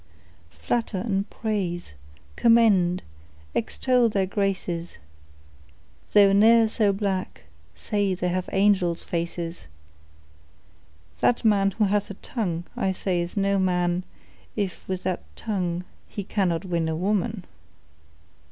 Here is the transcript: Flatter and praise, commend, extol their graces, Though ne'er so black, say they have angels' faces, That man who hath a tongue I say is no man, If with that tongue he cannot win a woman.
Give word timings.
Flatter 0.49 0.97
and 0.97 1.29
praise, 1.29 1.93
commend, 2.35 3.03
extol 3.53 4.09
their 4.09 4.25
graces, 4.25 4.97
Though 6.13 6.33
ne'er 6.33 6.67
so 6.69 6.91
black, 6.91 7.43
say 7.75 8.15
they 8.15 8.29
have 8.29 8.49
angels' 8.51 9.03
faces, 9.03 9.67
That 11.19 11.45
man 11.45 11.69
who 11.69 11.83
hath 11.83 12.09
a 12.09 12.15
tongue 12.15 12.63
I 12.75 12.93
say 12.93 13.21
is 13.21 13.37
no 13.37 13.59
man, 13.59 14.03
If 14.55 14.87
with 14.87 15.03
that 15.03 15.21
tongue 15.35 15.85
he 16.09 16.23
cannot 16.23 16.65
win 16.65 16.89
a 16.89 16.95
woman. 16.95 17.45